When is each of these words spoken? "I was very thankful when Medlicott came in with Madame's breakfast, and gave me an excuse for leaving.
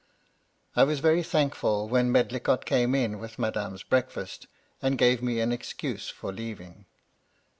"I 0.75 0.83
was 0.83 0.99
very 0.99 1.21
thankful 1.21 1.87
when 1.87 2.11
Medlicott 2.11 2.65
came 2.65 2.95
in 2.95 3.19
with 3.19 3.37
Madame's 3.37 3.83
breakfast, 3.83 4.47
and 4.81 4.97
gave 4.97 5.21
me 5.21 5.39
an 5.39 5.51
excuse 5.51 6.09
for 6.09 6.33
leaving. 6.33 6.87